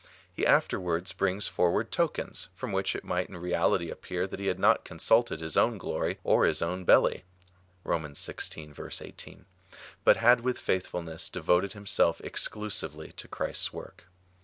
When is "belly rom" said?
6.85-8.03